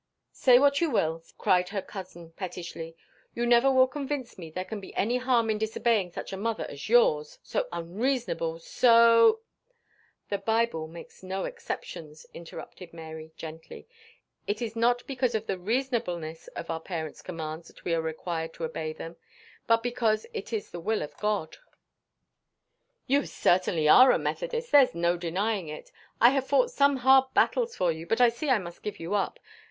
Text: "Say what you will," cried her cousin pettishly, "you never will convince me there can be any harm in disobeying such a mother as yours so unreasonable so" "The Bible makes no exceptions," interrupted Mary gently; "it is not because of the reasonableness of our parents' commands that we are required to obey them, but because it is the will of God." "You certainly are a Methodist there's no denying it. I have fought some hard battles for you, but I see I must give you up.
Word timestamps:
"Say 0.31 0.57
what 0.57 0.81
you 0.81 0.89
will," 0.89 1.23
cried 1.37 1.69
her 1.69 1.81
cousin 1.83 2.31
pettishly, 2.31 2.95
"you 3.35 3.45
never 3.45 3.69
will 3.69 3.85
convince 3.87 4.35
me 4.35 4.49
there 4.49 4.65
can 4.65 4.79
be 4.81 4.95
any 4.95 5.17
harm 5.17 5.51
in 5.51 5.59
disobeying 5.59 6.11
such 6.11 6.33
a 6.33 6.37
mother 6.37 6.65
as 6.67 6.89
yours 6.89 7.37
so 7.43 7.67
unreasonable 7.71 8.57
so" 8.57 9.41
"The 10.31 10.39
Bible 10.39 10.87
makes 10.87 11.21
no 11.21 11.43
exceptions," 11.45 12.25
interrupted 12.33 12.93
Mary 12.93 13.31
gently; 13.37 13.87
"it 14.47 14.59
is 14.59 14.75
not 14.75 15.05
because 15.05 15.35
of 15.35 15.45
the 15.45 15.59
reasonableness 15.59 16.47
of 16.55 16.71
our 16.71 16.81
parents' 16.81 17.21
commands 17.21 17.67
that 17.67 17.85
we 17.85 17.93
are 17.93 18.01
required 18.01 18.55
to 18.55 18.63
obey 18.63 18.93
them, 18.93 19.17
but 19.67 19.83
because 19.83 20.25
it 20.33 20.51
is 20.51 20.71
the 20.71 20.79
will 20.79 21.03
of 21.03 21.15
God." 21.17 21.57
"You 23.05 23.27
certainly 23.27 23.87
are 23.87 24.09
a 24.11 24.17
Methodist 24.17 24.71
there's 24.71 24.95
no 24.95 25.15
denying 25.15 25.67
it. 25.67 25.91
I 26.19 26.29
have 26.31 26.47
fought 26.47 26.71
some 26.71 26.97
hard 26.97 27.31
battles 27.35 27.75
for 27.75 27.91
you, 27.91 28.07
but 28.07 28.19
I 28.19 28.29
see 28.29 28.49
I 28.49 28.57
must 28.57 28.81
give 28.81 28.99
you 28.99 29.13
up. 29.13 29.39